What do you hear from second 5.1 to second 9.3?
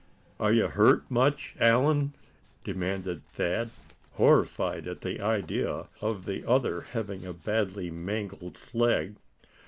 idea of the other having a badly mangled leg.